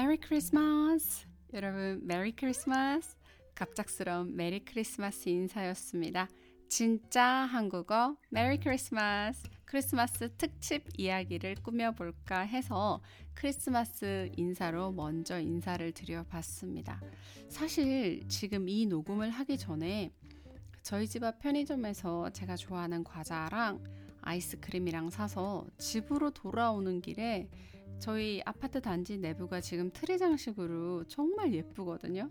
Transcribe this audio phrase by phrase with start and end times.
[0.00, 1.26] Merry Christmas!
[1.52, 3.16] 여러분, Merry Christmas!
[3.56, 6.28] 갑작스러운 Merry Christmas 인사였습니다.
[6.68, 9.42] 진짜 한국어 Merry Christmas!
[9.64, 13.02] 크리스마스 특집 이야기를 꾸며볼까 해서
[13.34, 17.00] 크리스마스 인사로 먼저 인사를 드려봤습니다.
[17.48, 20.12] 사실 지금 이 녹음을 하기 전에
[20.84, 23.82] 저희 집 앞 편의점에서 제가 좋아하는 과자랑
[24.22, 27.48] 아이스크림이랑 사서 집으로 돌아오는 길에
[27.98, 32.30] 저희 아파트 단지 내부가 지금 트리 장식으로 정말 예쁘거든요.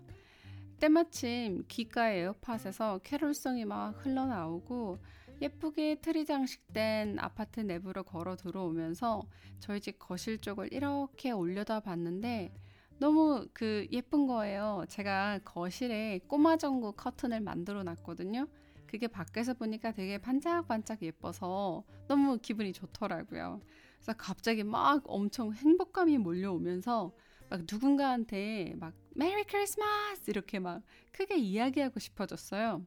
[0.80, 4.98] 때마침 귓가에 에어팟에서 캐롤송이 막 흘러나오고
[5.42, 9.22] 예쁘게 트리 장식된 아파트 내부로 걸어 들어오면서
[9.60, 12.52] 저희 집 거실 쪽을 이렇게 올려다 봤는데
[12.98, 14.84] 너무 그 예쁜 거예요.
[14.88, 18.48] 제가 거실에 꼬마 전구 커튼을 만들어 놨거든요.
[18.86, 23.60] 그게 밖에서 보니까 되게 반짝반짝 예뻐서 너무 기분이 좋더라고요.
[23.98, 27.12] 그래서 갑자기 막 엄청 행복감이 몰려오면서
[27.50, 30.82] 막 누군가한테 막 Merry Christmas 이렇게 막
[31.12, 32.86] 크게 이야기하고 싶어졌어요.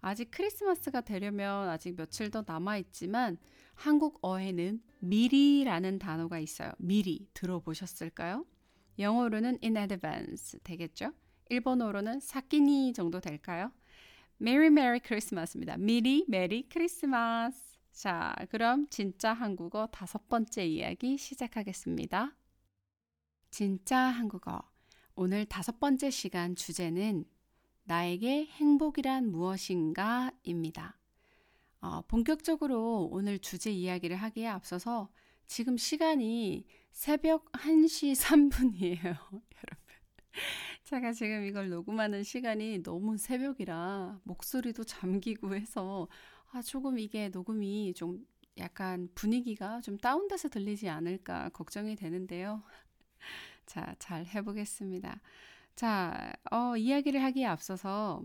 [0.00, 3.38] 아직 크리스마스가 되려면 아직 며칠 더 남아 있지만
[3.74, 6.72] 한국어에는 미리라는 단어가 있어요.
[6.78, 8.44] 미리 들어보셨을까요?
[8.98, 11.12] 영어로는 in advance 되겠죠?
[11.48, 13.72] 일본어로는 先に 정도 될까요?
[14.38, 15.76] 미리 Merry Christmas입니다.
[15.76, 17.65] 미리 Merry Christmas.
[17.96, 22.36] 자, 그럼 진짜 한국어 다섯 번째 이야기 시작하겠습니다.
[23.50, 24.60] 진짜 한국어.
[25.14, 27.24] 오늘 다섯 번째 시간 주제는
[27.84, 30.98] 나에게 행복이란 무엇인가 입니다.
[31.80, 35.08] 어, 본격적으로 오늘 주제 이야기를 하기에 앞서서
[35.46, 39.04] 지금 시간이 새벽 1시 3분이에요.
[39.06, 39.86] 여러분.
[40.84, 46.08] 제가 지금 이걸 녹음하는 시간이 너무 새벽이라 목소리도 잠기고 해서
[46.52, 48.26] 아, 조금 이게 녹음이 좀
[48.58, 52.62] 약간 분위기가 좀 다운돼서 들리지 않을까 걱정이 되는데요.
[53.66, 55.20] 자, 잘 해보겠습니다.
[55.74, 58.22] 자, 어, 이야기를 하기에 앞서서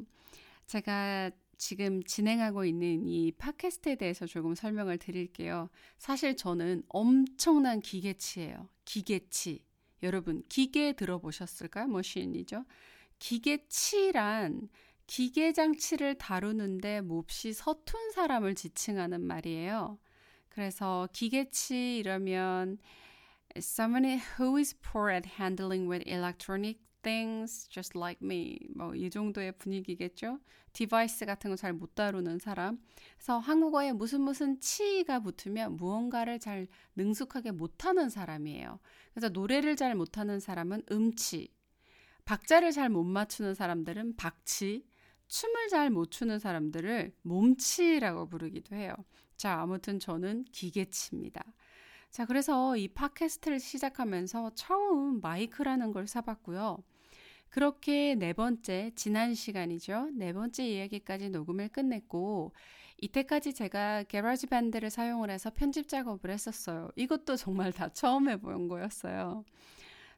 [0.68, 5.69] 제가 지금 진행하고 있는 이 팟캐스트에 대해서 조금 설명을 드릴게요.
[5.97, 8.69] 사실 저는 엄청난 기계치예요.
[8.85, 9.63] 기계치.
[10.01, 11.88] 여러분, 기계 들어보셨을까요?
[11.88, 12.66] 머신이죠.
[13.19, 14.69] 기계치란
[15.11, 19.99] 기계 장치를 다루는데 몹시 서툰 사람을 지칭하는 말이에요.
[20.47, 22.77] 그래서 기계치 이러면
[23.57, 28.57] someone who is poor at handling with electronic things just like me.
[28.73, 30.39] 뭐 이 정도의 분위기겠죠.
[30.72, 32.79] device 같은 거 잘 못 다루는 사람.
[33.17, 38.79] 그래서 한국어에 무슨 무슨 치가 붙으면 무언가를 잘 능숙하게 못하는 사람이에요.
[39.13, 41.49] 그래서 노래를 잘 못하는 사람은 음치.
[42.23, 44.89] 박자를 잘 못 맞추는 사람들은 박치.
[45.31, 48.94] 춤을 잘 못 추는 사람들을 몸치라고 부르기도 해요.
[49.38, 51.42] 자, 아무튼 저는 기계치입니다.
[52.09, 56.84] 자, 그래서 이 팟캐스트를 시작하면서 처음 마이크라는 걸 사봤고요.
[57.50, 60.09] 그렇게 네 번째, 지난 시간이죠.
[60.16, 62.53] 네 번째 이야기까지 녹음을 끝냈고,
[62.97, 66.90] 이때까지 제가 게러지 밴드를 사용을 해서 편집 작업을 했었어요.
[66.97, 69.46] 이것도 정말 다 처음 해본 거였어요.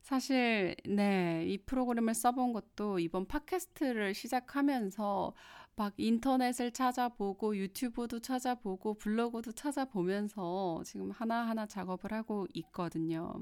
[0.04, 5.34] 사실, 네, 이 프로그램을 써본 것도 이번 팟캐스트를 시작하면서
[5.78, 13.34] 막 인터넷을 찾아보고 유튜브도 찾아보고 블로그도 찾아보면서 지금 하나하나 작업을 하고 있거든요.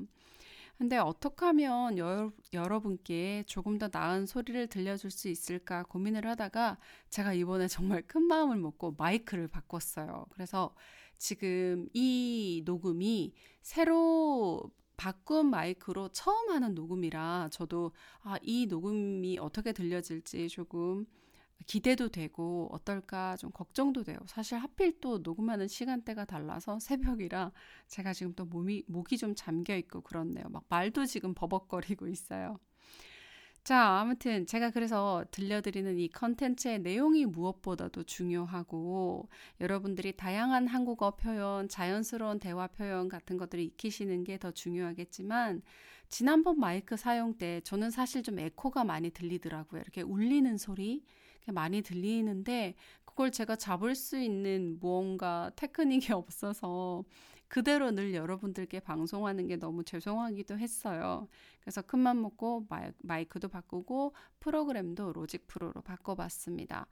[0.77, 6.77] 근데 어떻게 하면 여, 여러분께 조금 더 나은 소리를 들려줄 수 있을까 고민을 하다가
[7.09, 10.27] 제가 이번에 정말 큰 마음을 먹고 마이크를 바꿨어요.
[10.29, 10.75] 그래서
[11.17, 13.33] 지금 이 녹음이
[13.63, 17.91] 새로 바꾼 마이크로 처음 하는 녹음이라 저도
[18.21, 21.07] 아, 이 녹음이 어떻게 들려질지 조금
[21.65, 24.19] 기대도 되고 어떨까 좀 걱정도 돼요.
[24.27, 27.51] 사실 하필 또 녹음하는 시간대가 달라서 새벽이라
[27.87, 30.45] 제가 지금 또 몸이 목이 좀 잠겨 있고 그렇네요.
[30.49, 32.59] 막 말도 지금 버벅거리고 있어요.
[33.63, 39.29] 자, 아무튼 제가 그래서 들려드리는 이 컨텐츠의 내용이 무엇보다도 중요하고
[39.59, 45.61] 여러분들이 다양한 한국어 표현, 자연스러운 대화 표현 같은 것들을 익히시는 게 더 중요하겠지만
[46.09, 49.81] 지난번 마이크 사용 때 저는 사실 좀 에코가 많이 들리더라고요.
[49.81, 51.03] 이렇게 울리는 소리.
[51.47, 57.03] 많이 들리는데 그걸 제가 잡을 수 있는 무언가 테크닉이 없어서
[57.51, 61.27] 그대로 늘 여러분들께 방송하는 게 너무 죄송하기도 했어요.
[61.59, 62.65] 그래서 큰맘 먹고
[62.99, 66.87] 마이크도 바꾸고 프로그램도 로직 프로로 바꿔봤습니다.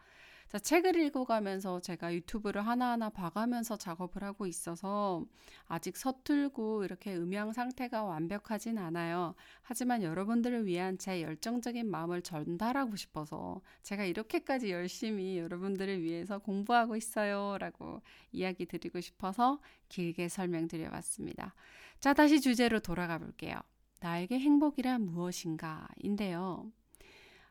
[0.50, 5.24] 자, 책을 읽어가면서 제가 유튜브를 하나하나 봐가면서 작업을 하고 있어서
[5.68, 9.36] 아직 서툴고 이렇게 음향 상태가 완벽하진 않아요.
[9.62, 17.58] 하지만 여러분들을 위한 제 열정적인 마음을 전달하고 싶어서 제가 이렇게까지 열심히 여러분들을 위해서 공부하고 있어요.
[17.60, 18.02] 라고
[18.32, 21.54] 이야기 드리고 싶어서 길게 설명드려 봤습니다.
[22.00, 23.60] 자, 다시 주제로 돌아가 볼게요.
[24.00, 25.88] 나에게 행복이란 무엇인가?
[25.98, 26.72] 인데요.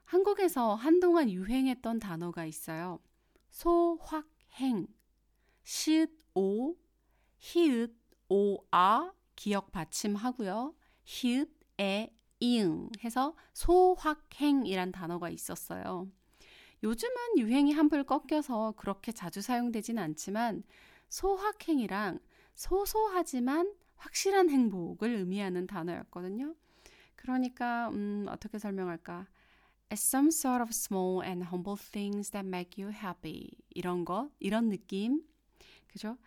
[0.09, 2.99] 한국에서 한동안 유행했던 단어가 있어요.
[3.51, 4.87] 소확행,
[5.65, 6.77] 시읒 오,
[7.39, 7.95] 히읗
[8.31, 10.75] 오아 기억 받침하고요.
[12.41, 16.11] 이응 해서 소확행이란 단어가 있었어요.
[16.83, 20.63] 요즘은 유행이 한풀 꺾여서 그렇게 자주 사용되진 않지만
[21.11, 22.19] 소확행이랑
[22.55, 26.55] 소소하지만 확실한 행복을 의미하는 단어였거든요.
[27.15, 29.27] 그러니까 음, 어떻게 설명할까?
[29.91, 33.51] As some sort of small and humble things that make you happy.
[33.71, 35.23] 이런 것, 이런 느낌.
[35.87, 36.19] 그죠?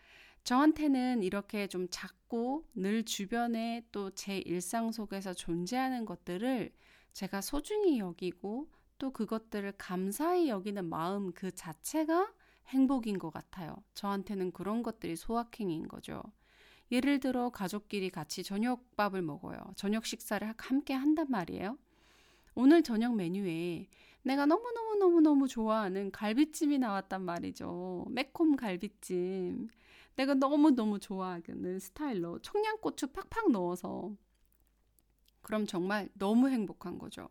[0.43, 6.71] 저한테는 이렇게 좀 작고 늘 주변에 또 제 일상 속에서 존재하는 것들을
[7.13, 12.33] 제가 소중히 여기고 또 그것들을 감사히 여기는 마음 그 자체가
[12.67, 13.75] 행복인 것 같아요.
[13.93, 16.23] 저한테는 그런 것들이 소확행인 거죠.
[16.91, 19.59] 예를 들어 가족끼리 같이 저녁밥을 먹어요.
[19.75, 21.77] 저녁 식사를 함께 한단 말이에요.
[22.53, 23.87] 오늘 저녁 메뉴에
[24.23, 28.05] 내가 너무너무너무너무 좋아하는 갈비찜이 나왔단 말이죠.
[28.09, 29.69] 매콤 갈비찜.
[30.15, 34.15] 내가 너무너무 좋아하는 스타일로 청양고추 팍팍 넣어서.
[35.41, 37.29] 그럼 정말 너무 행복한 거죠.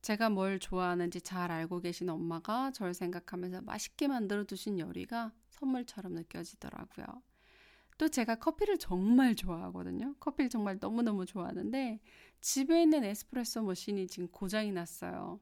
[0.00, 7.04] 제가 뭘 좋아하는지 잘 알고 계신 엄마가 저를 생각하면서 맛있게 만들어 두신 요리가 선물처럼 느껴지더라고요.
[7.98, 10.14] 또 제가 커피를 정말 좋아하거든요.
[10.20, 12.00] 커피를 정말 너무너무 좋아하는데
[12.40, 15.40] 집에 있는 에스프레소 머신이 지금 고장이 났어요.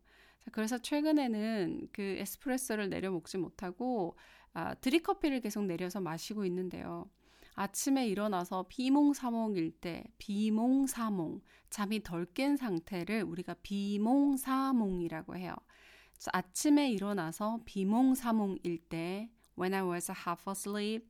[0.53, 4.17] 그래서 최근에는 그 에스프레소를 내려 먹지 못하고
[4.53, 7.11] 아, 드립커피를 계속 내려서 마시고 있는데요.
[7.55, 11.41] 아침에 일어나서 비몽사몽일 때 비몽사몽
[11.71, 15.55] 잠이 덜 깬 상태를 우리가 비몽사몽이라고 해요.
[16.33, 21.09] 아침에 일어나서 비몽사몽일 때 when I was half asleep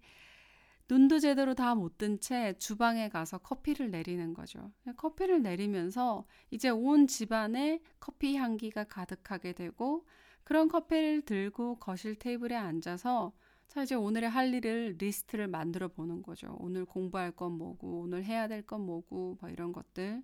[0.88, 4.72] 눈도 제대로 다 못 뜬 채 주방에 가서 커피를 내리는 거죠.
[4.96, 10.06] 커피를 내리면서 이제 온 집안에 커피 향기가 가득하게 되고
[10.44, 13.32] 그런 커피를 들고 거실 테이블에 앉아서
[13.68, 16.56] 자 이제 오늘의 할 일을 리스트를 만들어 보는 거죠.
[16.60, 20.22] 오늘 공부할 건 뭐고 오늘 해야 될 건 뭐고 뭐 이런 것들.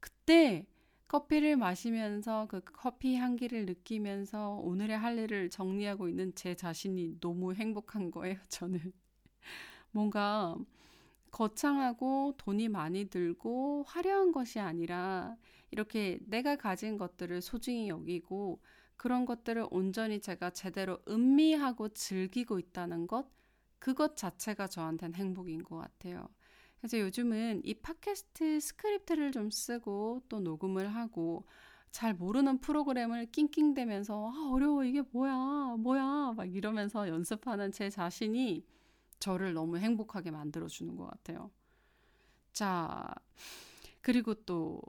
[0.00, 0.66] 그때
[1.08, 8.10] 커피를 마시면서 그 커피 향기를 느끼면서 오늘의 할 일을 정리하고 있는 제 자신이 너무 행복한
[8.10, 8.92] 거예요, 저는.
[9.90, 10.56] 뭔가
[11.30, 15.36] 거창하고 돈이 많이 들고 화려한 것이 아니라
[15.70, 18.60] 이렇게 내가 가진 것들을 소중히 여기고
[18.96, 23.28] 그런 것들을 온전히 제가 제대로 음미하고 즐기고 있다는 것,
[23.78, 26.28] 그것 자체가 저한테는 행복인 것 같아요.
[26.80, 31.44] 그래서 요즘은 이 팟캐스트 스크립트를 좀 쓰고 또 녹음을 하고
[31.90, 38.64] 잘 모르는 프로그램을 낑낑대면서 아, 어려워, 이게 뭐야, 뭐야, 막 이러면서 연습하는 제 자신이
[39.18, 41.50] 저를 너무 행복하게 만들어주는 것 같아요.
[42.52, 43.12] 자,
[44.00, 44.80] 그리고 또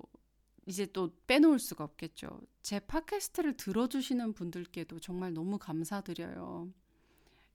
[0.66, 2.42] 이제 또 빼놓을 수가 없겠죠.
[2.62, 6.72] 제 팟캐스트를 들어주시는 분들께도 정말 너무 감사드려요.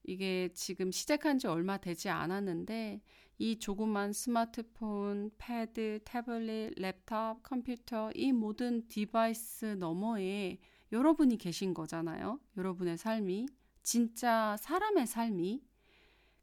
[0.03, 3.01] 이게 지금 시작한 지 얼마 되지 않았는데
[3.39, 10.59] 이 조그만 스마트폰, 패드, 태블릿, 랩탑, 컴퓨터 이 모든 device 너머에
[10.93, 12.39] 여러분이 계신 거잖아요.
[12.57, 13.47] 여러분의 삶이
[13.83, 15.63] 진짜 사람의 삶이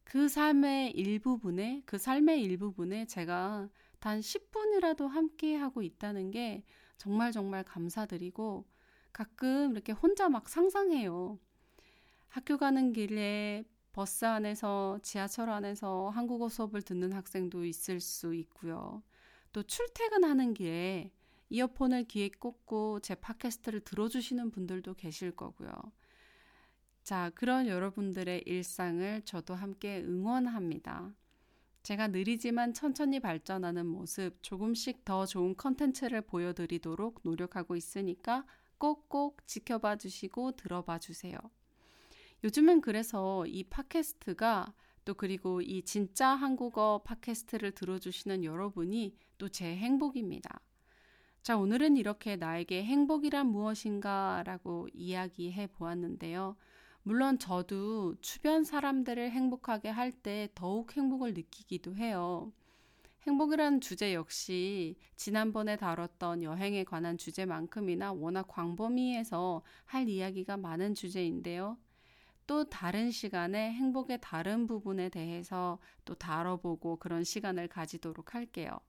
[0.03, 6.63] 그 삶의 일부분에 그 삶의 일부분에 제가 단 10분이라도 함께 하고 있다는 게
[6.97, 8.65] 정말 정말 감사드리고
[9.13, 11.39] 가끔 이렇게 혼자 막 상상해요.
[12.27, 19.03] 학교 가는 길에 버스 안에서 지하철 안에서 한국어 수업을 듣는 학생도 있을 수 있고요.
[19.51, 21.11] 또 출퇴근하는 길에
[21.49, 25.71] 이어폰을 귀에 꽂고 제 팟캐스트를 들어주시는 분들도 계실 거고요.
[27.11, 31.13] 자, 그런 여러분들의 일상을 저도 함께 응원합니다.
[31.83, 38.45] 제가 느리지만 천천히 발전하는 모습, 조금씩 더 좋은 컨텐츠를 보여드리도록 노력하고 있으니까
[38.77, 41.37] 꼭꼭 지켜봐 주시고 들어봐 주세요.
[42.45, 50.61] 요즘은 그래서 이 팟캐스트가 또 그리고 이 진짜 한국어 팟캐스트를 들어주시는 여러분이 또 제 행복입니다.
[51.41, 56.55] 자, 오늘은 이렇게 나에게 행복이란 무엇인가 라고 이야기해 보았는데요.
[57.03, 62.51] 물론 저도 주변 사람들을 행복하게 할 때 더욱 행복을 느끼기도 해요.
[63.27, 71.77] 행복이라는 주제 역시 지난번에 다뤘던 여행에 관한 주제만큼이나 워낙 광범위해서 할 이야기가 많은 주제인데요.
[72.47, 78.79] 또 다른 시간에 행복의 다른 부분에 대해서 또 다뤄보고 그런 시간을 가지도록 할게요.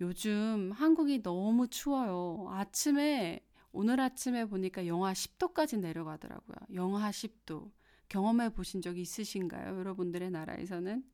[0.00, 2.46] 요즘 한국이 너무 추워요.
[2.50, 3.40] 아침에
[3.72, 6.56] 오늘 아침에 보니까 영하 10도까지 내려가더라고요.
[6.74, 7.70] 영하 10도.
[8.08, 9.78] 경험해 보신 적 있으신가요?
[9.78, 11.04] 여러분들의 나라에서는?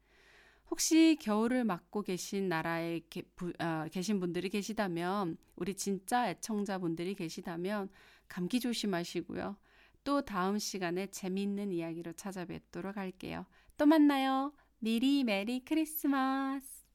[0.71, 7.91] 혹시 겨울을 맞고 계신 나라에 게, 부, 아, 계신 분들이 계시다면, 우리 진짜 애청자분들이 계시다면,
[8.29, 9.57] 감기 조심하시고요.
[10.03, 13.45] 또 다음 시간에 재미있는 이야기로 찾아뵙도록 할게요.
[13.77, 14.53] 또 만나요.
[14.79, 16.86] 미리 메리 크리스마스!